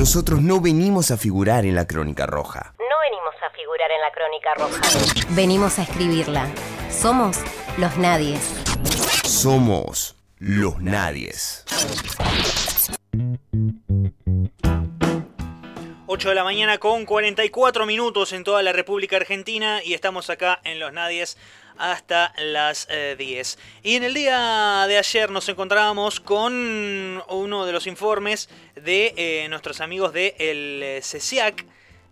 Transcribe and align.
Nosotros 0.00 0.40
no 0.40 0.62
venimos 0.62 1.10
a 1.10 1.18
figurar 1.18 1.66
en 1.66 1.74
la 1.74 1.86
crónica 1.86 2.24
roja. 2.24 2.72
No 2.78 2.96
venimos 3.02 3.34
a 3.42 3.50
figurar 3.50 3.90
en 3.90 4.00
la 4.00 4.10
crónica 4.10 4.54
roja. 4.54 5.34
Venimos 5.34 5.78
a 5.78 5.82
escribirla. 5.82 6.48
Somos 6.88 7.36
los 7.76 7.98
nadies. 7.98 8.40
Somos 9.24 10.16
los 10.38 10.80
nadies. 10.80 11.66
8 16.06 16.28
de 16.30 16.34
la 16.34 16.44
mañana 16.44 16.78
con 16.78 17.04
44 17.04 17.84
minutos 17.84 18.32
en 18.32 18.42
toda 18.42 18.62
la 18.62 18.72
República 18.72 19.16
Argentina 19.16 19.82
y 19.84 19.92
estamos 19.92 20.30
acá 20.30 20.60
en 20.64 20.80
Los 20.80 20.92
Nadies 20.94 21.36
hasta 21.80 22.32
las 22.38 22.86
10. 22.88 23.54
Eh, 23.54 23.58
y 23.82 23.96
en 23.96 24.04
el 24.04 24.14
día 24.14 24.84
de 24.86 24.98
ayer 24.98 25.30
nos 25.30 25.48
encontrábamos 25.48 26.20
con 26.20 27.22
uno 27.28 27.66
de 27.66 27.72
los 27.72 27.86
informes 27.86 28.48
de 28.76 29.14
eh, 29.16 29.48
nuestros 29.48 29.80
amigos 29.80 30.12
de 30.12 30.34
el 30.38 31.02
CECIAC 31.02 31.64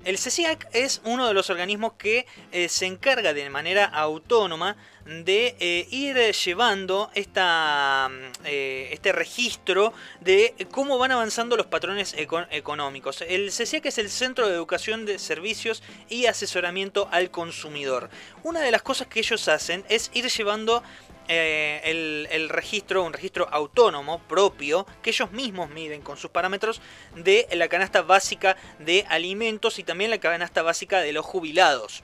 el 0.05 0.17
CECIAC 0.17 0.69
es 0.73 1.01
uno 1.05 1.27
de 1.27 1.35
los 1.35 1.51
organismos 1.51 1.95
que 1.95 2.27
eh, 2.53 2.69
se 2.69 2.87
encarga 2.87 3.33
de 3.35 3.51
manera 3.51 3.85
autónoma 3.85 4.77
de 5.05 5.57
eh, 5.59 5.89
ir 5.91 6.17
llevando 6.33 7.11
esta, 7.15 8.09
mm, 8.11 8.45
eh, 8.45 8.91
este 8.93 9.11
registro 9.13 9.93
de 10.21 10.55
cómo 10.71 10.99
van 10.99 11.13
avanzando 11.13 11.57
los 11.57 11.67
patrones 11.67 12.15
económicos. 12.17 13.23
El 13.23 13.51
CECIAC 13.51 13.87
es 13.87 13.99
el 13.99 14.11
Centro 14.11 14.49
de 14.49 14.55
Educación 14.55 15.05
de 15.05 15.19
Servicios 15.19 15.83
y 16.09 16.27
Asesoramiento 16.27 17.09
al 17.11 17.31
Consumidor. 17.31 18.09
Una 18.45 18.61
de 18.61 18.71
las 18.71 18.83
cosas 18.83 19.09
que 19.09 19.21
ellos 19.21 19.49
hacen 19.49 19.85
es 19.89 20.11
ir 20.15 20.29
llevando 20.29 20.83
eh, 21.29 22.27
el, 22.31 22.49
registro, 22.49 23.05
un 23.05 23.13
registro 23.13 23.49
autónomo 23.51 24.21
propio, 24.21 24.87
que 25.03 25.11
ellos 25.11 25.31
mismos 25.31 25.71
miden 25.71 26.01
con 26.01 26.17
sus 26.17 26.31
parámetros 26.31 26.81
de 27.17 27.47
la 27.53 27.69
canasta 27.69 28.03
básica 28.03 28.57
de 28.79 29.05
alimentos 29.09 29.79
y 29.79 29.85
también 29.85 30.11
la 30.11 30.19
canasta 30.19 30.63
básica 30.63 31.01
de 31.01 31.13
los 31.13 31.25
jubilados. 31.25 32.03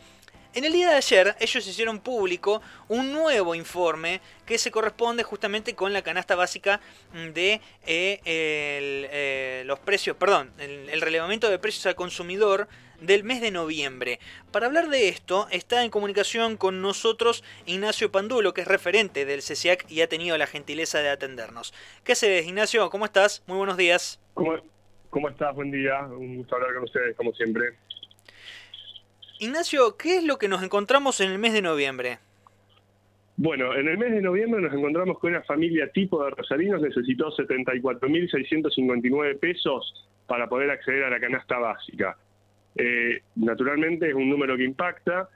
En 0.52 0.64
el 0.64 0.72
día 0.72 0.90
de 0.90 0.96
ayer 0.96 1.34
ellos 1.40 1.66
hicieron 1.66 1.98
público 1.98 2.62
un 2.88 3.12
nuevo 3.12 3.56
informe 3.56 4.20
que 4.46 4.56
se 4.56 4.70
corresponde 4.70 5.24
justamente 5.24 5.74
con 5.74 5.92
la 5.92 6.02
canasta 6.02 6.36
básica 6.36 6.80
de 7.32 7.60
eh, 7.86 8.20
eh, 8.24 9.62
los 9.66 9.80
precios, 9.80 10.16
perdón, 10.16 10.52
el, 10.58 10.90
el 10.90 11.00
relevamiento 11.00 11.50
de 11.50 11.58
precios 11.58 11.86
al 11.86 11.96
consumidor 11.96 12.68
del 13.06 13.24
mes 13.24 13.40
de 13.40 13.50
noviembre. 13.50 14.18
Para 14.52 14.66
hablar 14.66 14.88
de 14.88 15.08
esto 15.08 15.46
está 15.50 15.84
en 15.84 15.90
comunicación 15.90 16.56
con 16.56 16.82
nosotros 16.82 17.44
Ignacio 17.66 18.10
Pandulo, 18.10 18.54
que 18.54 18.62
es 18.62 18.68
referente 18.68 19.24
del 19.24 19.42
CECIAC 19.42 19.90
y 19.90 20.00
ha 20.00 20.08
tenido 20.08 20.36
la 20.38 20.46
gentileza 20.46 21.00
de 21.00 21.10
atendernos. 21.10 21.74
¿Qué 22.04 22.12
haces, 22.12 22.46
Ignacio? 22.46 22.88
¿Cómo 22.90 23.04
estás? 23.04 23.42
Muy 23.46 23.58
buenos 23.58 23.76
días. 23.76 24.20
¿Cómo, 24.34 24.54
cómo 25.10 25.28
estás? 25.28 25.54
Buen 25.54 25.70
día. 25.70 26.02
Un 26.02 26.38
gusto 26.38 26.56
hablar 26.56 26.74
con 26.74 26.84
ustedes, 26.84 27.16
como 27.16 27.32
siempre. 27.32 27.74
Ignacio, 29.38 29.96
¿qué 29.96 30.18
es 30.18 30.24
lo 30.24 30.38
que 30.38 30.48
nos 30.48 30.62
encontramos 30.62 31.20
en 31.20 31.30
el 31.30 31.38
mes 31.38 31.52
de 31.52 31.62
noviembre? 31.62 32.18
Bueno, 33.36 33.74
en 33.74 33.88
el 33.88 33.98
mes 33.98 34.12
de 34.12 34.22
noviembre 34.22 34.62
nos 34.62 34.72
encontramos 34.72 35.18
con 35.18 35.30
una 35.30 35.42
familia 35.42 35.90
tipo 35.90 36.24
de 36.24 36.30
rosarinos 36.30 36.80
necesitó 36.80 37.32
74.659 37.36 39.40
pesos 39.40 40.06
para 40.28 40.48
poder 40.48 40.70
acceder 40.70 41.02
a 41.02 41.10
la 41.10 41.18
canasta 41.18 41.58
básica. 41.58 42.16
Eh, 42.76 43.20
naturalmente 43.36 44.08
es 44.08 44.14
un 44.14 44.28
número 44.28 44.56
que 44.56 44.64
impacta. 44.64 45.28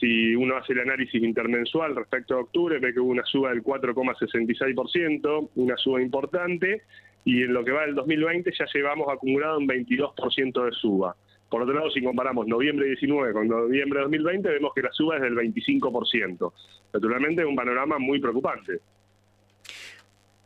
Si 0.00 0.34
uno 0.34 0.56
hace 0.56 0.72
el 0.74 0.80
análisis 0.80 1.22
intermensual 1.22 1.96
respecto 1.96 2.34
a 2.34 2.40
octubre, 2.40 2.78
ve 2.78 2.92
que 2.92 3.00
hubo 3.00 3.10
una 3.10 3.24
suba 3.24 3.50
del 3.50 3.62
4,66%, 3.62 5.50
una 5.54 5.76
suba 5.76 6.02
importante, 6.02 6.82
y 7.24 7.42
en 7.42 7.54
lo 7.54 7.64
que 7.64 7.72
va 7.72 7.86
del 7.86 7.94
2020 7.94 8.52
ya 8.56 8.66
llevamos 8.72 9.08
acumulado 9.08 9.58
un 9.58 9.66
22% 9.66 10.64
de 10.64 10.72
suba. 10.72 11.16
Por 11.48 11.62
otro 11.62 11.74
lado, 11.74 11.90
si 11.90 12.02
comparamos 12.02 12.46
noviembre 12.46 12.86
19 12.88 13.32
con 13.32 13.48
noviembre 13.48 14.00
2020, 14.00 14.48
vemos 14.48 14.72
que 14.74 14.82
la 14.82 14.92
suba 14.92 15.16
es 15.16 15.22
del 15.22 15.34
25%. 15.34 16.52
Naturalmente 16.92 17.42
es 17.42 17.48
un 17.48 17.56
panorama 17.56 17.98
muy 17.98 18.20
preocupante 18.20 18.80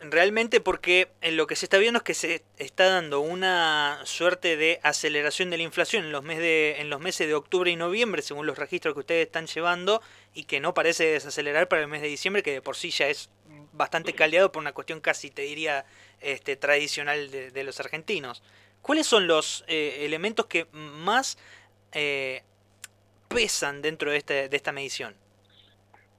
realmente 0.00 0.60
porque 0.60 1.08
en 1.20 1.36
lo 1.36 1.46
que 1.46 1.56
se 1.56 1.66
está 1.66 1.78
viendo 1.78 1.98
es 1.98 2.04
que 2.04 2.14
se 2.14 2.42
está 2.58 2.88
dando 2.88 3.20
una 3.20 4.00
suerte 4.04 4.56
de 4.56 4.80
aceleración 4.82 5.50
de 5.50 5.58
la 5.58 5.62
inflación 5.62 6.04
en 6.04 6.12
los, 6.12 6.24
de, 6.24 6.80
en 6.80 6.88
los 6.88 7.00
meses 7.00 7.26
de 7.26 7.34
octubre 7.34 7.70
y 7.70 7.76
noviembre, 7.76 8.22
según 8.22 8.46
los 8.46 8.58
registros 8.58 8.94
que 8.94 9.00
ustedes 9.00 9.26
están 9.26 9.46
llevando, 9.46 10.00
y 10.34 10.44
que 10.44 10.60
no 10.60 10.72
parece 10.74 11.04
desacelerar 11.04 11.68
para 11.68 11.82
el 11.82 11.88
mes 11.88 12.02
de 12.02 12.08
diciembre, 12.08 12.42
que 12.42 12.52
de 12.52 12.62
por 12.62 12.76
sí 12.76 12.90
ya 12.90 13.08
es 13.08 13.30
bastante 13.72 14.14
caldeado 14.14 14.52
por 14.52 14.60
una 14.60 14.72
cuestión 14.72 15.00
casi, 15.00 15.30
te 15.30 15.42
diría, 15.42 15.84
este, 16.20 16.56
tradicional 16.56 17.30
de, 17.30 17.64
los 17.64 17.78
argentinos. 17.80 18.42
¿Cuáles 18.82 19.06
son 19.06 19.26
los 19.26 19.64
eh, 19.68 19.98
elementos 20.00 20.46
que 20.46 20.66
más 20.72 21.38
eh, 21.92 22.42
pesan 23.28 23.82
dentro 23.82 24.10
de, 24.10 24.18
este, 24.18 24.48
de 24.48 24.56
esta 24.56 24.72
medición? 24.72 25.14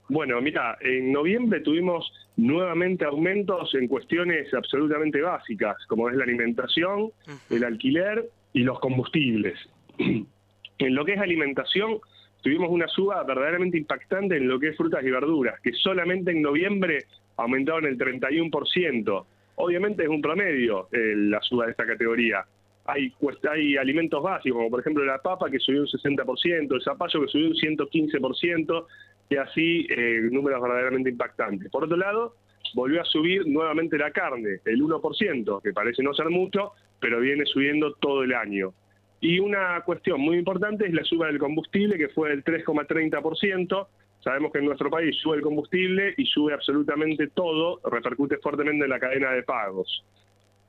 Bueno, 0.08 0.40
mira, 0.40 0.76
en 0.80 1.12
noviembre 1.12 1.60
tuvimos 1.60 2.12
nuevamente 2.36 3.04
aumentos 3.04 3.74
en 3.74 3.88
cuestiones 3.88 4.52
absolutamente 4.54 5.20
básicas, 5.20 5.76
como 5.86 6.08
es 6.08 6.16
la 6.16 6.24
alimentación, 6.24 7.10
el 7.50 7.64
alquiler 7.64 8.28
y 8.52 8.62
los 8.62 8.80
combustibles. 8.80 9.58
en 9.98 10.94
lo 10.94 11.04
que 11.04 11.14
es 11.14 11.20
alimentación, 11.20 11.98
tuvimos 12.42 12.70
una 12.70 12.88
suba 12.88 13.22
verdaderamente 13.22 13.78
impactante 13.78 14.36
en 14.36 14.48
lo 14.48 14.58
que 14.58 14.68
es 14.68 14.76
frutas 14.76 15.04
y 15.04 15.10
verduras, 15.10 15.60
que 15.60 15.72
solamente 15.72 16.32
en 16.32 16.42
noviembre 16.42 17.04
aumentaron 17.36 17.86
el 17.86 17.98
31%. 17.98 19.24
Obviamente 19.56 20.02
es 20.02 20.08
un 20.08 20.20
promedio 20.20 20.88
eh, 20.92 21.14
la 21.16 21.40
suba 21.40 21.66
de 21.66 21.72
esta 21.72 21.86
categoría. 21.86 22.44
Hay, 22.84 23.12
hay 23.48 23.76
alimentos 23.76 24.20
básicos, 24.22 24.58
como 24.58 24.70
por 24.70 24.80
ejemplo 24.80 25.04
la 25.04 25.18
papa 25.18 25.48
que 25.48 25.60
subió 25.60 25.82
un 25.82 25.86
60%, 25.86 26.74
el 26.74 26.82
zapallo 26.82 27.20
que 27.20 27.28
subió 27.28 27.46
un 27.48 27.54
115%, 27.54 28.86
y 29.32 29.36
así 29.36 29.86
eh, 29.88 30.28
números 30.30 30.60
verdaderamente 30.60 31.08
impactantes. 31.08 31.70
Por 31.70 31.84
otro 31.84 31.96
lado, 31.96 32.36
volvió 32.74 33.00
a 33.00 33.04
subir 33.06 33.46
nuevamente 33.46 33.96
la 33.96 34.10
carne, 34.10 34.60
el 34.66 34.82
1%, 34.82 35.62
que 35.62 35.72
parece 35.72 36.02
no 36.02 36.12
ser 36.12 36.28
mucho, 36.28 36.72
pero 37.00 37.18
viene 37.18 37.46
subiendo 37.46 37.94
todo 37.94 38.24
el 38.24 38.34
año. 38.34 38.74
Y 39.22 39.38
una 39.38 39.80
cuestión 39.86 40.20
muy 40.20 40.36
importante 40.36 40.86
es 40.86 40.92
la 40.92 41.02
suba 41.04 41.28
del 41.28 41.38
combustible, 41.38 41.96
que 41.96 42.08
fue 42.08 42.28
del 42.28 42.44
3,30%. 42.44 43.86
Sabemos 44.20 44.52
que 44.52 44.58
en 44.58 44.66
nuestro 44.66 44.90
país 44.90 45.16
sube 45.16 45.36
el 45.36 45.42
combustible 45.42 46.12
y 46.18 46.26
sube 46.26 46.52
absolutamente 46.52 47.28
todo, 47.28 47.80
repercute 47.90 48.36
fuertemente 48.36 48.84
en 48.84 48.90
la 48.90 49.00
cadena 49.00 49.32
de 49.32 49.44
pagos. 49.44 50.04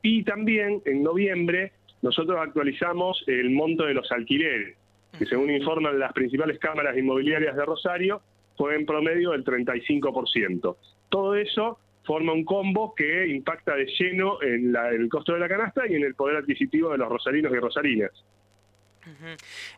Y 0.01 0.23
también 0.23 0.81
en 0.85 1.03
noviembre 1.03 1.73
nosotros 2.01 2.37
actualizamos 2.39 3.25
el 3.27 3.49
monto 3.49 3.83
de 3.83 3.93
los 3.93 4.09
alquileres, 4.09 4.77
que 5.19 5.25
según 5.25 5.51
informan 5.51 5.99
las 5.99 6.13
principales 6.13 6.59
cámaras 6.59 6.97
inmobiliarias 6.97 7.57
de 7.57 7.65
Rosario, 7.65 8.21
fue 8.57 8.75
en 8.75 8.85
promedio 8.85 9.31
del 9.31 9.43
35%. 9.43 10.75
Todo 11.09 11.35
eso 11.35 11.79
forma 12.03 12.33
un 12.33 12.43
combo 12.43 12.93
que 12.95 13.27
impacta 13.27 13.75
de 13.75 13.85
lleno 13.85 14.41
en, 14.41 14.75
el 14.75 15.09
costo 15.09 15.33
de 15.33 15.39
la 15.39 15.47
canasta 15.47 15.87
y 15.87 15.95
en 15.95 16.03
el 16.03 16.15
poder 16.15 16.37
adquisitivo 16.37 16.91
de 16.91 16.97
los 16.97 17.09
rosarinos 17.09 17.51
y 17.51 17.59
rosarinas. 17.59 18.11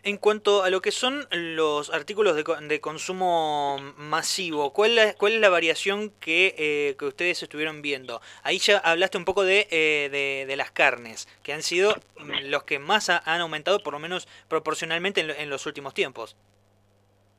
En 0.03 0.17
cuanto 0.17 0.63
a 0.63 0.69
lo 0.69 0.81
que 0.81 0.91
son 0.91 1.25
los 1.31 1.91
artículos 1.91 2.35
de, 2.35 2.79
consumo 2.79 3.77
masivo, 3.97 4.71
¿cuál, 4.71 5.15
¿cuál, 5.17 5.33
es 5.33 5.41
la 5.41 5.49
variación 5.49 6.11
que, 6.19 6.53
eh, 6.59 6.95
que, 6.99 7.05
ustedes 7.05 7.41
estuvieron 7.41 7.81
viendo? 7.81 8.21
Ahí 8.43 8.59
ya 8.59 8.77
hablaste 8.77 9.17
un 9.17 9.25
poco 9.25 9.43
de, 9.43 9.67
eh, 9.71 10.45
de, 10.47 10.55
las 10.55 10.69
carnes, 10.69 11.27
que 11.41 11.53
han 11.53 11.63
sido 11.63 11.95
los 12.43 12.63
que 12.65 12.77
más 12.77 13.09
han 13.09 13.41
aumentado, 13.41 13.79
por 13.79 13.93
lo 13.93 13.99
menos 13.99 14.27
proporcionalmente 14.47 15.21
en 15.21 15.49
los 15.49 15.65
últimos 15.65 15.95
tiempos. 15.95 16.35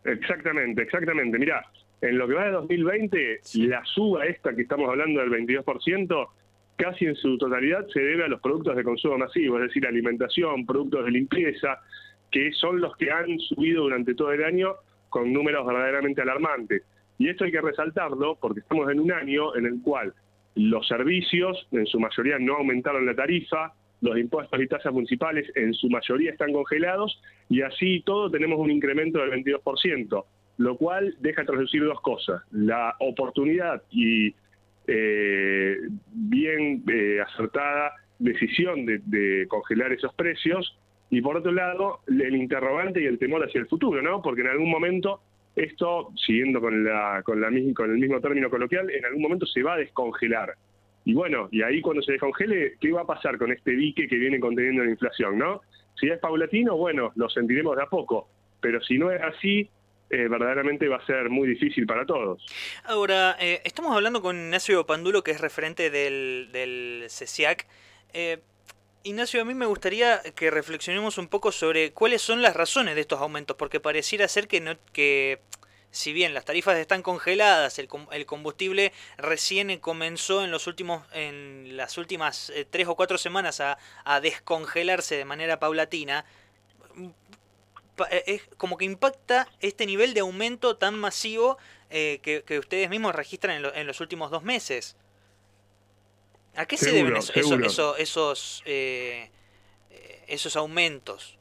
Exactamente, 0.06 0.82
exactamente. 0.82 1.38
Mira, 1.38 1.64
en 2.00 2.18
lo 2.18 2.28
que 2.28 2.34
va 2.34 2.44
de 2.44 2.52
2020, 2.52 3.40
la 3.54 3.84
suba 3.84 4.26
esta 4.26 4.54
que 4.54 4.62
estamos 4.62 4.88
hablando 4.88 5.20
del 5.20 5.30
22%, 5.30 6.28
casi 6.76 7.06
en 7.06 7.16
su 7.16 7.36
totalidad 7.38 7.86
se 7.88 8.00
debe 8.00 8.24
a 8.24 8.28
los 8.28 8.40
productos 8.40 8.76
de 8.76 8.84
consumo 8.84 9.18
masivo, 9.18 9.56
es 9.56 9.68
decir, 9.68 9.86
alimentación, 9.86 10.66
productos 10.66 11.04
de 11.04 11.10
limpieza, 11.10 11.80
que 12.30 12.52
son 12.52 12.80
los 12.80 12.96
que 12.96 13.10
han 13.10 13.38
subido 13.40 13.84
durante 13.84 14.14
todo 14.14 14.32
el 14.32 14.44
año 14.44 14.74
con 15.08 15.32
números 15.32 15.66
verdaderamente 15.66 16.22
alarmantes. 16.22 16.82
Y 17.18 17.28
esto 17.28 17.44
hay 17.44 17.52
que 17.52 17.60
resaltarlo 17.60 18.36
porque 18.40 18.60
estamos 18.60 18.90
en 18.90 19.00
un 19.00 19.10
año 19.10 19.56
en 19.56 19.66
el 19.66 19.80
cual 19.82 20.12
los 20.54 20.86
servicios 20.86 21.66
en 21.72 21.86
su 21.86 21.98
mayoría 21.98 22.38
no 22.38 22.56
aumentaron 22.56 23.06
la 23.06 23.14
tarifa, 23.14 23.72
los 24.06 24.18
impuestos 24.18 24.60
y 24.60 24.68
tasas 24.68 24.92
municipales 24.92 25.50
en 25.54 25.74
su 25.74 25.88
mayoría 25.90 26.30
están 26.30 26.52
congelados 26.52 27.20
y 27.48 27.62
así 27.62 28.02
todo 28.04 28.30
tenemos 28.30 28.58
un 28.58 28.70
incremento 28.70 29.18
del 29.18 29.30
22%, 29.44 30.24
lo 30.58 30.76
cual 30.76 31.14
deja 31.20 31.44
traducir 31.44 31.84
dos 31.84 32.00
cosas, 32.00 32.42
la 32.52 32.94
oportunidad 33.00 33.82
y 33.90 34.34
eh, 34.86 35.76
bien 36.12 36.84
eh, 36.88 37.20
acertada 37.20 37.92
decisión 38.18 38.86
de, 38.86 39.46
congelar 39.48 39.92
esos 39.92 40.14
precios 40.14 40.78
y 41.10 41.20
por 41.20 41.36
otro 41.36 41.52
lado 41.52 42.00
el 42.06 42.34
interrogante 42.34 43.02
y 43.02 43.06
el 43.06 43.18
temor 43.18 43.44
hacia 43.44 43.60
el 43.60 43.66
futuro, 43.66 44.00
¿no? 44.00 44.22
Porque 44.22 44.40
en 44.40 44.48
algún 44.48 44.70
momento 44.70 45.20
esto, 45.54 46.12
siguiendo 46.14 46.60
con, 46.60 46.84
la, 46.84 47.22
con, 47.24 47.40
la, 47.40 47.48
con 47.74 47.90
el 47.90 47.98
mismo 47.98 48.20
término 48.20 48.50
coloquial, 48.50 48.90
en 48.90 49.04
algún 49.04 49.22
momento 49.22 49.46
se 49.46 49.62
va 49.62 49.74
a 49.74 49.78
descongelar. 49.78 50.54
Y 51.06 51.14
bueno, 51.14 51.48
y 51.52 51.62
ahí 51.62 51.80
cuando 51.80 52.02
se 52.02 52.12
descongele, 52.12 52.74
¿qué 52.80 52.90
va 52.90 53.02
a 53.02 53.06
pasar 53.06 53.38
con 53.38 53.52
este 53.52 53.70
dique 53.70 54.08
que 54.08 54.16
viene 54.16 54.40
conteniendo 54.40 54.82
la 54.82 54.90
inflación, 54.90 55.38
no? 55.38 55.62
Si 55.98 56.08
es 56.08 56.18
paulatino, 56.18 56.76
bueno, 56.76 57.12
lo 57.14 57.30
sentiremos 57.30 57.76
de 57.76 57.84
a 57.84 57.86
poco, 57.86 58.28
pero 58.60 58.82
si 58.82 58.98
no 58.98 59.12
es 59.12 59.22
así, 59.22 59.70
eh, 60.10 60.26
verdaderamente 60.28 60.88
va 60.88 60.96
a 60.96 61.06
ser 61.06 61.30
muy 61.30 61.46
difícil 61.46 61.86
para 61.86 62.04
todos. 62.04 62.44
Ahora, 62.84 63.36
eh, 63.38 63.60
estamos 63.62 63.94
hablando 63.94 64.20
con 64.20 64.36
Ignacio 64.36 64.84
Pandulo, 64.84 65.22
que 65.22 65.30
es 65.30 65.40
referente 65.40 65.90
del, 65.90 66.48
del 66.50 67.04
CECIAC. 67.08 67.68
Eh, 68.12 68.40
Ignacio, 69.04 69.40
a 69.40 69.44
mí 69.44 69.54
me 69.54 69.66
gustaría 69.66 70.20
que 70.34 70.50
reflexionemos 70.50 71.18
un 71.18 71.28
poco 71.28 71.52
sobre 71.52 71.92
cuáles 71.92 72.20
son 72.20 72.42
las 72.42 72.56
razones 72.56 72.96
de 72.96 73.02
estos 73.02 73.20
aumentos, 73.20 73.56
porque 73.56 73.78
pareciera 73.78 74.26
ser 74.26 74.48
que, 74.48 74.60
no, 74.60 74.72
que 74.92 75.38
si 75.96 76.12
bien 76.12 76.34
las 76.34 76.44
tarifas 76.44 76.76
están 76.76 77.02
congeladas, 77.02 77.78
el, 77.78 77.88
el 78.12 78.26
combustible 78.26 78.92
recién 79.16 79.78
comenzó 79.78 80.44
en 80.44 80.50
los 80.50 80.66
últimos, 80.66 81.06
en 81.14 81.74
las 81.76 81.96
últimas 81.96 82.50
eh, 82.50 82.66
tres 82.68 82.86
o 82.86 82.94
cuatro 82.94 83.16
semanas 83.16 83.60
a, 83.60 83.78
a, 84.04 84.20
descongelarse 84.20 85.16
de 85.16 85.24
manera 85.24 85.58
paulatina, 85.58 86.26
eh, 88.10 88.24
es 88.26 88.42
como 88.58 88.76
que 88.76 88.84
impacta 88.84 89.48
este 89.60 89.86
nivel 89.86 90.12
de 90.12 90.20
aumento 90.20 90.76
tan 90.76 90.98
masivo 90.98 91.56
eh, 91.88 92.20
que, 92.22 92.42
que, 92.42 92.58
ustedes 92.58 92.90
mismos 92.90 93.14
registran 93.14 93.56
en, 93.56 93.62
lo, 93.62 93.74
en, 93.74 93.86
los 93.86 94.00
últimos 94.00 94.30
dos 94.30 94.42
meses. 94.42 94.96
¿A 96.56 96.66
qué 96.66 96.76
seguro, 96.76 97.22
se 97.22 97.32
deben 97.40 97.64
eso, 97.64 97.96
esos, 97.96 98.62
eh, 98.66 99.30
esos 100.26 100.56
aumentos? 100.56 101.38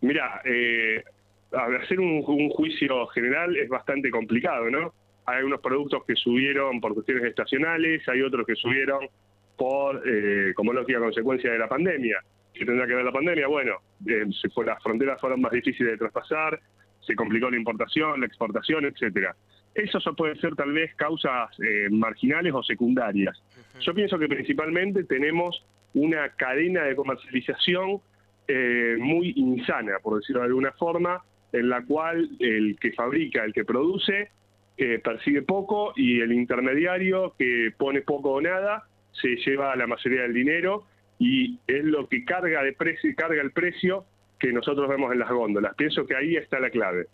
Mira, 0.00 0.40
eh, 0.46 1.04
hacer 1.52 2.00
un, 2.00 2.24
un, 2.26 2.50
juicio 2.50 3.06
general 3.08 3.56
es 3.56 3.68
bastante 3.68 4.10
complicado, 4.10 4.70
¿no? 4.70 4.92
Hay 5.26 5.42
unos 5.42 5.60
productos 5.60 6.04
que 6.04 6.14
subieron 6.14 6.80
por 6.80 6.94
cuestiones 6.94 7.24
estacionales, 7.24 8.08
hay 8.08 8.22
otros 8.22 8.46
que 8.46 8.54
subieron 8.54 9.08
por, 9.56 10.02
eh, 10.06 10.52
como 10.54 10.72
lógica 10.72 10.98
consecuencia 10.98 11.50
de 11.50 11.58
la 11.58 11.68
pandemia. 11.68 12.18
¿Qué 12.52 12.64
tendrá 12.64 12.86
que 12.86 12.94
ver 12.94 13.04
la 13.04 13.12
pandemia? 13.12 13.46
Bueno, 13.48 13.76
eh, 14.06 14.24
se 14.40 14.48
fue, 14.50 14.64
las 14.64 14.82
fronteras 14.82 15.20
fueron 15.20 15.40
más 15.40 15.52
difíciles 15.52 15.92
de 15.92 15.98
traspasar, 15.98 16.60
se 17.00 17.14
complicó 17.14 17.50
la 17.50 17.56
importación, 17.56 18.20
la 18.20 18.26
exportación, 18.26 18.84
etcétera. 18.84 19.34
Eso 19.74 20.00
pueden 20.14 20.40
ser 20.40 20.54
tal 20.54 20.72
vez 20.72 20.94
causas 20.94 21.50
eh, 21.60 21.88
marginales 21.90 22.54
o 22.54 22.62
secundarias. 22.62 23.38
Uh 23.38 23.60
-huh. 23.60 23.80
Yo 23.80 23.94
pienso 23.94 24.18
que 24.18 24.26
principalmente 24.26 25.04
tenemos 25.04 25.62
una 25.92 26.30
cadena 26.30 26.84
de 26.84 26.96
comercialización 26.96 28.00
eh, 28.48 28.96
muy 28.98 29.32
insana, 29.36 29.98
por 30.02 30.18
decirlo 30.18 30.42
de 30.42 30.46
alguna 30.48 30.72
forma, 30.72 31.22
en 31.56 31.68
la 31.68 31.84
cual 31.84 32.30
el 32.38 32.78
que 32.78 32.92
fabrica, 32.92 33.44
el 33.44 33.52
que 33.52 33.64
produce, 33.64 34.30
eh, 34.76 35.00
percibe 35.02 35.42
poco 35.42 35.92
y 35.96 36.20
el 36.20 36.32
intermediario 36.32 37.34
que 37.38 37.72
pone 37.76 38.02
poco 38.02 38.32
o 38.32 38.40
nada 38.40 38.84
se 39.12 39.36
lleva 39.36 39.74
la 39.74 39.86
mayoría 39.86 40.22
del 40.22 40.34
dinero 40.34 40.84
y 41.18 41.58
es 41.66 41.82
lo 41.84 42.08
que 42.08 42.24
carga 42.24 42.62
de 42.62 42.74
precio 42.74 43.10
carga 43.16 43.40
el 43.40 43.52
precio 43.52 44.04
que 44.38 44.52
nosotros 44.52 44.86
vemos 44.88 45.12
en 45.12 45.18
las 45.18 45.30
góndolas. 45.30 45.74
Pienso 45.76 46.06
que 46.06 46.14
ahí 46.14 46.36
está 46.36 46.60
la 46.60 46.70
clave. 46.70 47.06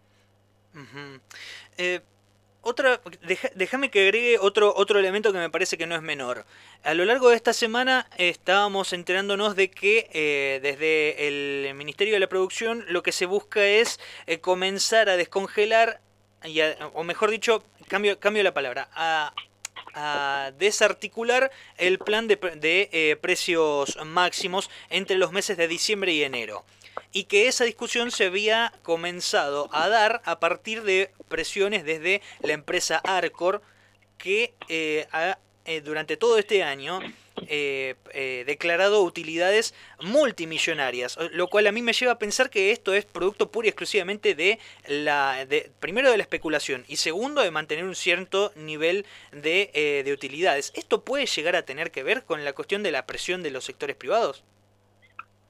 Uh 0.75 2.12
otra, 2.63 3.01
déjame 3.55 3.91
que 3.91 4.03
agregue 4.05 4.39
otro, 4.39 4.73
otro 4.77 4.99
elemento 4.99 5.33
que 5.33 5.39
me 5.39 5.51
parece 5.51 5.77
que 5.77 5.87
no 5.87 5.95
es 5.95 6.03
menor. 6.03 6.47
A 6.85 6.95
lo 6.95 7.05
largo 7.05 7.29
de 7.29 7.37
esta 7.37 7.53
semana 7.53 8.09
estábamos 8.17 8.93
enterándonos 8.93 9.57
de 9.57 9.71
que 9.71 10.09
eh, 10.13 10.61
desde 10.63 11.27
el 11.27 11.75
Ministerio 11.75 12.15
de 12.15 12.21
la 12.21 12.29
Producción 12.29 12.85
lo 12.89 13.03
que 13.03 13.13
se 13.13 13.27
busca 13.27 13.65
es 13.65 14.01
eh, 14.27 14.39
comenzar 14.39 15.09
a 15.09 15.17
descongelar, 15.17 16.01
y 16.45 16.61
a, 16.61 16.77
o 16.95 17.03
mejor 17.03 17.31
dicho, 17.31 17.65
cambio, 17.89 18.19
cambio 18.21 18.43
la 18.45 18.55
palabra, 18.55 18.89
a, 18.95 19.35
a 19.95 20.53
desarticular 20.59 21.51
el 21.79 21.99
plan 21.99 22.29
de, 22.29 22.37
de 22.37 22.89
eh, 22.93 23.17
precios 23.21 23.99
máximos 24.05 24.71
entre 24.89 25.19
los 25.19 25.33
meses 25.33 25.57
de 25.57 25.67
diciembre 25.67 26.13
y 26.13 26.23
enero 26.23 26.65
y 27.13 27.25
que 27.25 27.49
esa 27.49 27.65
discusión 27.65 28.11
se 28.11 28.27
había 28.27 28.73
comenzado 28.83 29.69
a 29.73 29.89
dar 29.89 30.23
a 30.25 30.41
partir 30.41 30.83
de 30.83 31.11
presiones 31.29 31.85
desde 31.85 32.23
la 32.41 32.53
empresa 32.53 32.99
Arcor 33.05 33.63
que 34.19 34.55
eh, 34.69 35.07
ha, 35.13 35.39
eh, 35.65 35.81
durante 35.81 36.17
todo 36.17 36.39
este 36.39 36.63
año 36.63 37.01
eh, 37.49 37.97
declarado 38.47 39.03
utilidades 39.03 39.75
multimillonarias, 40.01 41.19
lo 41.33 41.49
cual 41.49 41.67
a 41.67 41.73
mí 41.73 41.83
me 41.83 41.93
lleva 41.93 42.13
a 42.13 42.19
pensar 42.19 42.51
que 42.51 42.71
esto 42.71 42.95
es 42.95 43.05
producto 43.05 43.51
pura 43.51 43.67
y 43.67 43.71
exclusivamente 43.71 44.35
de 44.35 44.59
la, 44.87 45.47
primero 45.81 46.11
de 46.11 46.17
la 46.17 46.23
especulación 46.23 46.85
y 46.89 46.97
segundo 46.97 47.43
de 47.43 47.51
mantener 47.51 47.85
un 47.85 47.97
cierto 47.97 48.53
nivel 48.55 49.07
de, 49.33 50.03
de 50.05 50.13
utilidades. 50.13 50.73
¿Esto 50.77 51.05
puede 51.05 51.27
llegar 51.27 51.57
a 51.57 51.65
tener 51.65 51.91
que 51.91 52.03
ver 52.03 52.25
con 52.25 52.45
la 52.45 52.53
cuestión 52.53 52.83
de 52.83 52.93
la 52.93 53.07
presión 53.07 53.43
de 53.43 53.51
los 53.51 53.65
sectores 53.65 53.97
privados? 53.97 54.45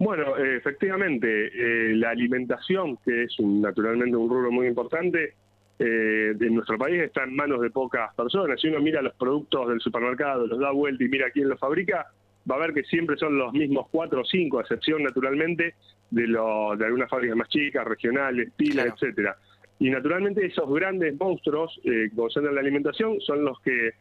Bueno, 0.04 0.36
eh, 0.36 0.56
efectivamente, 0.56 1.46
eh, 1.54 1.94
la 1.94 2.10
alimentación, 2.10 2.98
que 3.04 3.22
es 3.22 3.38
un, 3.38 3.62
naturalmente 3.62 4.16
un 4.16 4.28
rubro 4.28 4.50
muy 4.50 4.66
importante, 4.66 5.34
eh, 5.78 6.34
en 6.40 6.54
nuestro 6.56 6.76
país 6.76 7.00
está 7.00 7.22
en 7.22 7.36
manos 7.36 7.60
de 7.60 7.70
pocas 7.70 8.12
personas. 8.16 8.60
Si 8.60 8.66
uno 8.66 8.80
mira 8.80 9.00
los 9.00 9.14
productos 9.14 9.68
del 9.68 9.78
supermercado, 9.78 10.48
los 10.48 10.58
da 10.58 10.72
vuelta 10.72 11.04
y 11.04 11.08
mira 11.08 11.30
quién 11.30 11.48
los 11.48 11.60
fabrica, 11.60 12.08
va 12.50 12.56
a 12.56 12.58
ver 12.58 12.74
que 12.74 12.82
siempre 12.82 13.16
son 13.16 13.38
los 13.38 13.52
mismos 13.52 13.86
cuatro 13.92 14.22
o 14.22 14.24
cinco, 14.24 14.58
a 14.58 14.62
excepción 14.62 15.04
naturalmente 15.04 15.76
de, 16.10 16.26
lo, 16.26 16.74
de 16.76 16.84
algunas 16.84 17.08
fábricas 17.08 17.36
más 17.36 17.48
chicas, 17.48 17.86
regionales, 17.86 18.50
pymes, 18.56 18.74
claro. 18.74 18.94
etcétera. 18.94 19.36
Y 19.78 19.88
naturalmente 19.88 20.44
esos 20.44 20.68
grandes 20.74 21.16
monstruos 21.16 21.80
eh, 21.84 22.08
que 22.10 22.16
concentran 22.16 22.56
la 22.56 22.60
alimentación 22.60 23.20
son 23.20 23.44
los 23.44 23.60
que 23.60 23.92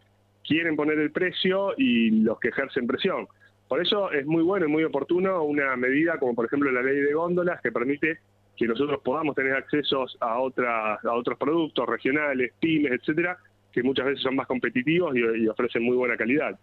quieren 0.43 0.75
poner 0.75 0.97
el 0.97 1.11
precio 1.11 1.75
y 1.77 2.09
los 2.23 2.39
que 2.39 2.47
ejercen 2.47 2.87
presión. 2.87 3.27
Por 3.71 3.81
eso 3.81 4.11
es 4.11 4.25
muy 4.25 4.43
bueno 4.43 4.65
y 4.65 4.69
muy 4.69 4.83
oportuno 4.83 5.43
una 5.43 5.77
medida 5.77 6.19
como 6.19 6.35
por 6.35 6.45
ejemplo 6.45 6.69
la 6.73 6.81
ley 6.81 6.99
de 6.99 7.13
góndolas 7.13 7.61
que 7.61 7.71
permite 7.71 8.19
que 8.57 8.67
nosotros 8.67 8.99
podamos 9.01 9.33
tener 9.33 9.53
accesos 9.53 10.17
a, 10.19 10.39
otras, 10.39 10.99
a 11.05 11.13
otros 11.13 11.37
productos 11.37 11.87
regionales, 11.87 12.51
pymes, 12.59 12.91
etcétera, 12.91 13.37
que 13.71 13.81
muchas 13.81 14.07
veces 14.07 14.23
son 14.23 14.35
más 14.35 14.45
competitivos 14.45 15.15
y, 15.15 15.43
y, 15.43 15.47
ofrecen 15.47 15.83
muy 15.83 15.95
buena 15.95 16.17
calidad. 16.17 16.59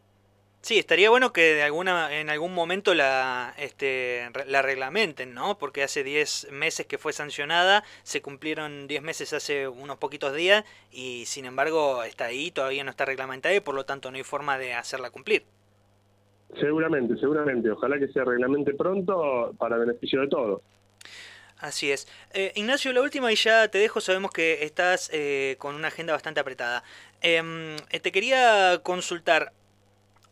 Sí, 0.60 0.78
estaría 0.78 1.08
bueno 1.08 1.32
que 1.32 1.54
de 1.54 1.62
alguna, 1.62 2.14
en 2.14 2.28
algún 2.28 2.52
momento 2.52 2.92
la, 2.92 3.54
este, 3.56 4.28
la 4.46 4.60
reglamenten, 4.60 5.32
¿no? 5.32 5.56
Porque 5.56 5.82
hace 5.82 6.04
10 6.04 6.48
meses 6.52 6.84
que 6.84 6.98
fue 6.98 7.14
sancionada, 7.14 7.84
se 8.02 8.20
cumplieron 8.20 8.86
10 8.86 9.00
meses 9.00 9.32
hace 9.32 9.66
unos 9.66 9.96
poquitos 9.96 10.34
días 10.34 10.62
y 10.92 11.24
sin 11.24 11.46
embargo 11.46 12.02
está 12.02 12.26
ahí, 12.26 12.50
todavía 12.50 12.84
no 12.84 12.90
está 12.90 13.06
reglamentada 13.06 13.54
y 13.54 13.60
por 13.60 13.74
lo 13.74 13.86
tanto 13.86 14.10
no 14.10 14.18
hay 14.18 14.24
forma 14.24 14.58
de 14.58 14.74
hacerla 14.74 15.08
cumplir. 15.08 15.46
Seguramente, 16.58 17.16
seguramente. 17.18 17.70
Ojalá 17.70 17.98
que 17.98 18.08
se 18.08 18.24
reglamente 18.24 18.74
pronto 18.74 19.54
para 19.58 19.76
beneficio 19.76 20.20
de 20.20 20.28
todos. 20.28 20.62
Así 21.58 21.90
es. 21.90 22.06
Eh, 22.32 22.52
Ignacio, 22.54 22.92
la 22.92 23.02
última 23.02 23.32
y 23.32 23.36
ya 23.36 23.68
te 23.68 23.78
dejo, 23.78 24.00
sabemos 24.00 24.30
que 24.30 24.64
estás 24.64 25.10
eh, 25.12 25.56
con 25.58 25.74
una 25.74 25.88
agenda 25.88 26.12
bastante 26.12 26.40
apretada. 26.40 26.84
Eh, 27.20 27.76
te 28.00 28.12
quería 28.12 28.80
consultar, 28.84 29.52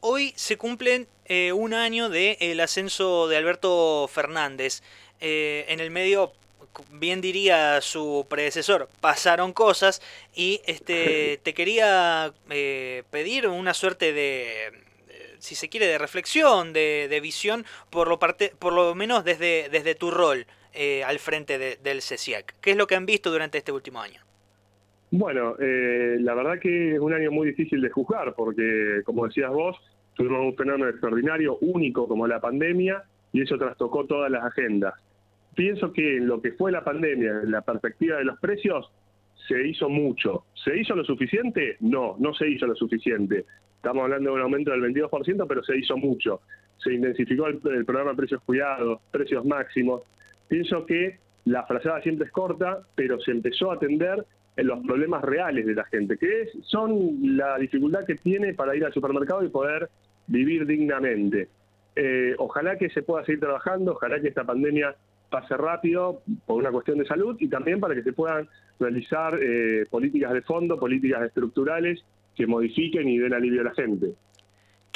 hoy 0.01 0.33
se 0.37 0.57
cumplen 0.57 1.09
eh, 1.29 1.53
un 1.53 1.75
año 1.75 2.09
del 2.09 2.37
el 2.41 2.61
ascenso 2.61 3.27
de 3.29 3.37
Alberto 3.37 4.09
Fernández. 4.09 4.83
Eh, 5.21 5.65
en 5.69 5.81
el 5.81 5.91
medio, 5.91 6.33
bien 6.91 7.21
diría 7.21 7.81
su 7.81 8.27
predecesor, 8.29 8.89
pasaron 9.01 9.53
cosas 9.53 10.03
y 10.35 10.61
este, 10.67 11.39
te 11.43 11.55
quería 11.55 12.33
eh, 12.51 13.03
pedir 13.11 13.49
una 13.49 13.75
suerte 13.75 14.13
de 14.13 14.86
si 15.39 15.55
se 15.55 15.69
quiere, 15.69 15.87
de 15.87 15.99
reflexión, 15.99 16.73
de, 16.73 17.07
de 17.09 17.21
visión, 17.21 17.65
por 17.91 18.09
lo, 18.09 18.19
parte, 18.19 18.53
por 18.59 18.73
lo 18.73 18.95
menos 18.95 19.25
desde, 19.25 19.69
desde 19.71 19.95
tu 19.95 20.11
rol 20.11 20.47
eh, 20.73 21.05
al 21.05 21.19
frente 21.19 21.59
de, 21.59 21.77
del 21.83 22.03
CECIAC. 22.03 22.55
¿Qué 22.61 22.73
es 22.73 22.77
lo 22.77 22.87
que 22.87 22.95
han 22.95 23.07
visto 23.07 23.31
durante 23.31 23.59
este 23.59 23.73
último 23.73 24.01
año? 24.01 24.21
Bueno, 25.11 25.55
eh, 25.59 26.17
la 26.21 26.35
verdad 26.35 26.59
que 26.61 26.95
es 26.95 27.01
un 27.01 27.15
año 27.15 27.31
muy 27.31 27.49
difícil 27.49 27.81
de 27.81 27.91
juzgar, 27.91 28.35
porque, 28.35 29.03
como 29.05 29.27
decías 29.27 29.51
vos, 29.51 29.77
tuvimos 30.15 30.41
un 30.41 30.57
fenómeno 30.57 30.89
extraordinario, 30.89 31.59
único 31.61 32.09
como 32.09 32.27
la 32.27 32.41
pandemia, 32.41 33.05
y 33.33 33.43
eso 33.43 33.57
trastocó 33.57 34.05
todas 34.07 34.31
las 34.31 34.45
agendas. 34.45 34.95
Pienso 35.55 35.93
que 35.93 36.17
en 36.17 36.27
lo 36.27 36.43
que 36.43 36.53
fue 36.53 36.73
la 36.73 36.85
pandemia, 36.85 37.31
en 37.43 37.51
la 37.51 37.63
perspectiva 37.63 38.19
de 38.19 38.25
los 38.25 38.39
precios, 38.41 38.91
se 39.49 39.67
hizo 39.67 39.89
mucho. 39.89 40.45
¿Se 40.65 40.77
hizo 40.77 40.95
lo 40.95 41.05
suficiente? 41.05 41.77
No, 41.81 42.17
no 42.19 42.35
se 42.35 42.49
hizo 42.49 42.67
lo 42.67 42.75
suficiente. 42.75 43.47
Estamos 43.77 44.05
hablando 44.05 44.31
de 44.31 44.37
un 44.37 44.43
aumento 44.43 44.71
del 44.73 44.83
22%, 44.83 45.47
pero 45.47 45.63
se 45.63 45.77
hizo 45.77 45.97
mucho. 45.97 46.41
Se 46.79 46.93
intensificó 46.93 47.47
el, 47.47 47.61
el 47.65 47.85
programa 47.85 48.11
de 48.11 48.17
precios 48.17 48.43
cuidados, 48.43 49.01
precios 49.11 49.45
máximos. 49.45 50.03
Pienso 50.49 50.85
que 50.85 51.19
la 51.45 51.65
frazada 51.65 52.03
siempre 52.03 52.27
es 52.27 52.33
corta, 52.33 52.81
pero 52.95 53.21
se 53.21 53.31
empezó 53.31 53.71
a 53.71 53.75
atender 53.75 54.25
en 54.57 54.67
los 54.67 54.85
problemas 54.85 55.23
reales 55.23 55.67
de 55.67 55.75
la 55.75 55.85
gente, 55.85 56.17
que 56.17 56.43
es, 56.43 56.51
son 56.63 57.37
la 57.37 57.59
dificultad 57.59 58.05
que 58.05 58.15
tiene 58.15 58.55
para 58.55 58.75
ir 58.75 58.85
al 58.85 58.93
supermercado 58.93 59.45
y 59.45 59.49
poder 59.49 59.89
vivir 60.27 60.67
dignamente. 60.67 61.49
Eh, 61.95 62.35
ojalá 62.39 62.77
que 62.77 62.91
se 62.91 63.03
pueda 63.03 63.25
seguir 63.25 63.41
trabajando, 63.41 63.93
ojalá 63.93 64.21
que 64.21 64.29
esta 64.29 64.45
pandemia 64.45 64.95
pase 65.31 65.57
rápido 65.57 66.23
por 66.47 66.57
una 66.57 66.71
cuestión 66.71 66.99
de 66.99 67.07
salud 67.07 67.37
y 67.39 67.49
también 67.49 67.81
para 67.81 67.95
que 67.95 68.03
se 68.03 68.13
puedan 68.13 68.49
realizar 68.79 69.39
eh, 69.41 69.87
políticas 69.91 70.33
de 70.33 70.43
fondo, 70.43 70.79
políticas 70.79 71.23
estructurales 71.23 72.05
que 72.37 72.47
modifiquen 72.47 73.09
y 73.09 73.19
den 73.19 73.35
alivio 73.35 73.63
a 73.63 73.65
la 73.65 73.75
gente. 73.75 74.15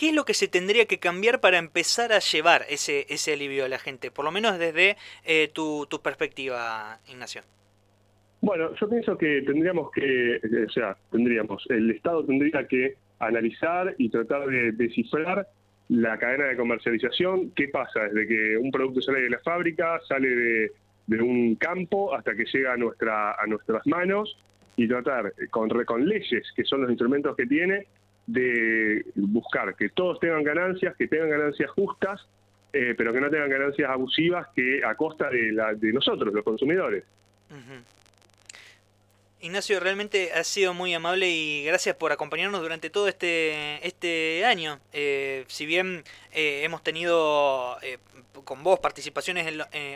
¿qué 0.01 0.09
es 0.09 0.15
lo 0.15 0.25
que 0.25 0.33
se 0.33 0.49
tendría 0.49 0.87
que 0.87 0.99
cambiar 0.99 1.43
para 1.43 1.59
empezar 1.59 2.11
a 2.15 2.21
llevar 2.21 2.65
ese, 2.71 3.05
ese 3.11 3.35
alivio 3.35 3.67
a 3.67 3.69
la 3.69 3.79
gente? 3.79 4.11
Por 4.11 4.25
lo 4.25 4.33
menos 4.33 4.59
desde 4.59 4.97
eh, 5.27 5.51
tu, 5.53 5.87
tu 5.91 6.01
perspectiva, 6.01 6.99
Ignacio. 7.07 7.43
Bueno, 8.41 8.75
yo 8.77 8.89
pienso 8.89 9.19
que 9.19 9.43
tendríamos 9.43 9.91
que, 9.91 10.37
eh, 10.37 10.65
o 10.67 10.71
sea, 10.71 10.97
tendríamos, 11.11 11.67
el 11.69 11.91
Estado 11.91 12.25
tendría 12.25 12.67
que 12.67 12.95
analizar 13.19 13.95
y 13.99 14.09
tratar 14.09 14.47
de 14.47 14.73
descifrar 14.73 15.47
la 15.91 16.17
cadena 16.17 16.47
de 16.47 16.57
comercialización, 16.57 17.51
qué 17.51 17.69
pasa 17.69 18.05
desde 18.05 18.27
que 18.27 18.57
un 18.57 18.71
producto 18.71 19.03
sale 19.03 19.21
de 19.21 19.29
la 19.29 19.41
fábrica, 19.41 20.01
sale 20.09 20.29
de, 20.29 20.73
de 21.09 21.21
un 21.21 21.57
campo 21.57 22.15
hasta 22.15 22.35
que 22.35 22.47
llega 22.47 22.73
a, 22.73 22.77
nuestra, 22.79 23.33
a 23.33 23.47
nuestras 23.47 23.87
manos 23.87 24.35
y 24.81 24.89
tratar 24.89 25.35
con, 25.51 25.69
con 25.85 26.09
leyes, 26.09 26.47
que 26.57 26.65
son 26.65 26.81
los 26.83 26.91
instrumentos 26.91 27.37
que 27.37 27.47
tiene, 27.47 27.87
de 28.27 29.05
buscar 29.15 29.77
que 29.77 29.91
todos 29.91 30.19
tengan 30.21 30.43
ganancias, 30.43 30.97
que 30.97 31.07
tengan 31.07 31.29
ganancias 31.29 31.71
justas, 31.71 32.27
eh, 32.73 32.95
pero 32.97 33.13
que 33.13 33.21
no 33.21 33.29
tengan 33.29 33.51
ganancias 33.51 33.91
abusivas 33.91 34.49
que 34.55 34.83
a 34.83 34.95
costa 34.95 35.29
de, 35.29 35.53
la, 35.53 35.75
de 35.75 35.93
nosotros, 35.93 36.33
los 36.33 36.45
consumidores. 36.45 37.05
Ignacio, 39.43 39.81
realmente 39.81 40.33
has 40.35 40.47
sido 40.47 40.75
muy 40.75 40.93
amable 40.93 41.31
y 41.31 41.65
gracias 41.65 41.97
por 41.97 42.13
acompañarnos 42.13 42.61
durante 42.61 42.91
todo 42.91 43.09
este, 43.09 43.87
este 43.87 44.45
año. 44.45 44.79
Eh, 44.93 45.47
si 45.49 45.65
bien 45.65 46.05
eh, 46.33 46.61
hemos 46.63 46.83
tenido 46.83 47.79
eh, 47.81 47.97
con 48.45 48.63
vos 48.63 48.81
participaciones 48.81 49.47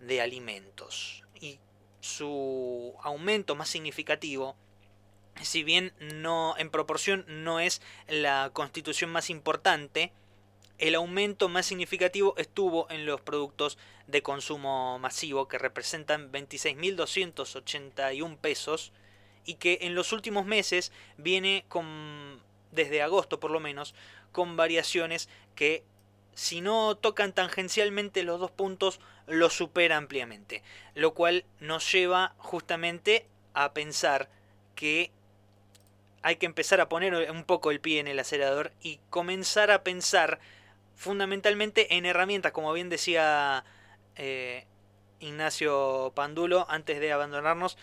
de 0.00 0.22
alimentos. 0.22 1.24
Y 1.38 1.58
su 2.00 2.94
aumento 3.02 3.54
más 3.56 3.68
significativo, 3.68 4.56
si 5.42 5.62
bien 5.62 5.92
no 6.00 6.54
en 6.56 6.70
proporción 6.70 7.26
no 7.28 7.60
es 7.60 7.82
la 8.08 8.48
constitución 8.54 9.10
más 9.10 9.28
importante, 9.28 10.10
el 10.78 10.94
aumento 10.94 11.50
más 11.50 11.66
significativo 11.66 12.32
estuvo 12.38 12.90
en 12.90 13.04
los 13.04 13.20
productos 13.20 13.76
de 14.06 14.22
consumo 14.22 14.98
masivo 14.98 15.48
que 15.48 15.58
representan 15.58 16.32
26.281 16.32 18.38
pesos 18.38 18.94
y 19.44 19.56
que 19.56 19.80
en 19.82 19.94
los 19.94 20.14
últimos 20.14 20.46
meses 20.46 20.92
viene 21.18 21.66
con 21.68 22.40
desde 22.72 23.02
agosto 23.02 23.40
por 23.40 23.50
lo 23.50 23.60
menos, 23.60 23.94
con 24.32 24.56
variaciones 24.56 25.28
que 25.54 25.84
si 26.34 26.60
no 26.60 26.96
tocan 26.96 27.32
tangencialmente 27.32 28.22
los 28.22 28.40
dos 28.40 28.50
puntos, 28.50 29.00
lo 29.26 29.50
supera 29.50 29.96
ampliamente. 29.96 30.62
Lo 30.94 31.12
cual 31.14 31.44
nos 31.58 31.90
lleva 31.92 32.34
justamente 32.38 33.26
a 33.52 33.72
pensar 33.72 34.28
que 34.74 35.10
hay 36.22 36.36
que 36.36 36.46
empezar 36.46 36.80
a 36.80 36.88
poner 36.88 37.30
un 37.30 37.44
poco 37.44 37.70
el 37.70 37.80
pie 37.80 38.00
en 38.00 38.08
el 38.08 38.18
acelerador 38.18 38.72
y 38.82 39.00
comenzar 39.10 39.70
a 39.70 39.82
pensar 39.82 40.38
fundamentalmente 40.96 41.96
en 41.96 42.04
herramientas, 42.04 42.52
como 42.52 42.72
bien 42.72 42.90
decía 42.90 43.64
eh, 44.16 44.66
Ignacio 45.18 46.12
Pandulo 46.14 46.66
antes 46.68 47.00
de 47.00 47.12
abandonarnos, 47.12 47.78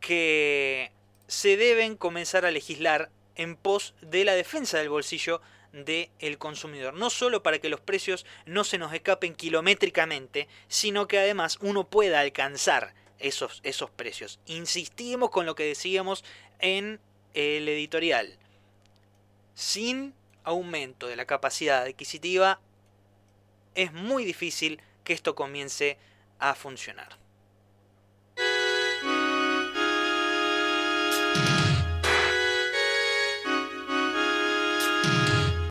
que 0.00 0.92
se 1.26 1.56
deben 1.56 1.96
comenzar 1.96 2.44
a 2.44 2.50
legislar 2.50 3.10
en 3.36 3.56
pos 3.56 3.94
de 4.00 4.24
la 4.24 4.34
defensa 4.34 4.78
del 4.78 4.88
bolsillo 4.88 5.40
del 5.72 6.38
consumidor. 6.38 6.94
No 6.94 7.10
solo 7.10 7.42
para 7.42 7.58
que 7.58 7.68
los 7.68 7.80
precios 7.80 8.26
no 8.44 8.64
se 8.64 8.78
nos 8.78 8.92
escapen 8.92 9.34
kilométricamente, 9.34 10.48
sino 10.68 11.08
que 11.08 11.18
además 11.18 11.58
uno 11.60 11.88
pueda 11.88 12.20
alcanzar 12.20 12.94
esos, 13.18 13.60
esos 13.64 13.90
precios. 13.90 14.38
Insistimos 14.46 15.30
con 15.30 15.46
lo 15.46 15.54
que 15.54 15.64
decíamos 15.64 16.24
en 16.58 17.00
el 17.34 17.68
editorial. 17.68 18.36
Sin 19.54 20.14
aumento 20.44 21.06
de 21.06 21.16
la 21.16 21.24
capacidad 21.24 21.82
adquisitiva, 21.82 22.60
es 23.74 23.92
muy 23.92 24.24
difícil 24.24 24.80
que 25.04 25.12
esto 25.12 25.34
comience 25.34 25.98
a 26.38 26.54
funcionar. 26.54 27.21